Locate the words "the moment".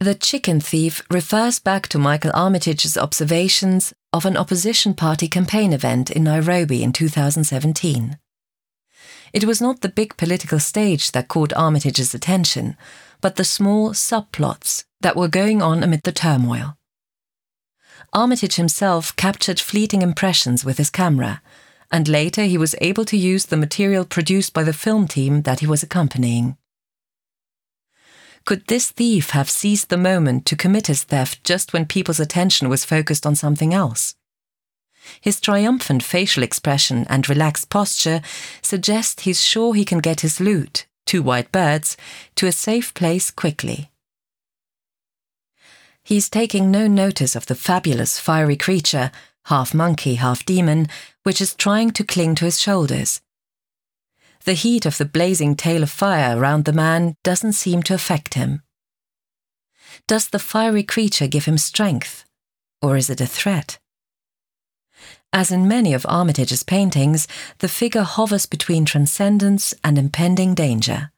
29.90-30.46